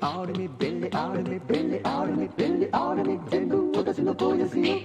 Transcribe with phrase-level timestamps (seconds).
[0.00, 4.76] アルミ便利アルミ便利アルミ便利アルミ全部私の声ですよ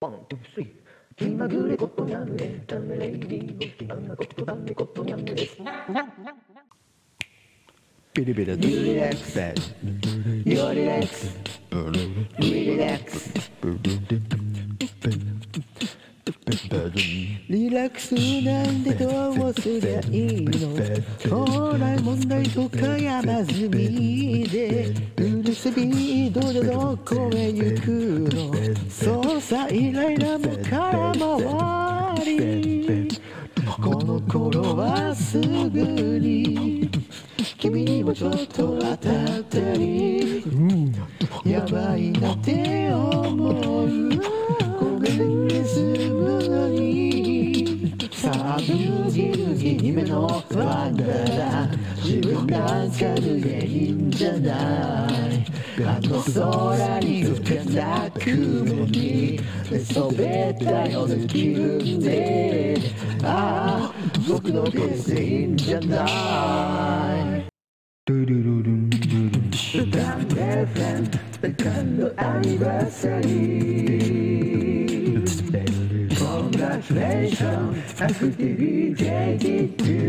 [0.00, 0.80] One, two, three
[1.16, 5.56] 気まぐれことにゃんエンタメレイディオ気まぐれことだねことにゃんです
[8.14, 9.38] ビリビリリラックス
[10.44, 11.38] ヨリラックス
[12.38, 13.50] リラックス
[16.88, 20.76] リラックスなんてどうすりゃいいの
[21.18, 27.90] 将来問題とか山積みでフルスピードでどこへ行く
[28.34, 28.54] の
[28.88, 33.08] 捜査依頼なも空回り
[33.82, 35.48] この頃はすぐ
[36.18, 36.90] に
[37.58, 38.96] 君にもちょっと当たっ
[39.50, 40.42] たり
[41.44, 44.59] やばいなって思う
[48.30, 48.88] に
[49.56, 51.04] 32目のファンだ
[51.64, 55.44] な自分なんかでいいんじゃない
[55.84, 62.78] あの空に浮かんだ雲に寝そべったような気分で
[63.22, 63.94] ああ
[64.28, 66.06] 僕のペースでいいんじゃな
[67.36, 67.46] い
[68.06, 71.08] ドゥルルルンドゥルン Bang FM
[71.40, 73.79] セカンドアニバーサリー
[76.60, 79.99] Congratulations アクティビティ Japan